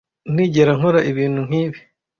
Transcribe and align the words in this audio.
nigera 0.33 0.71
nkora 0.79 0.99
ibintu 1.11 1.39
nkibi. 1.47 1.79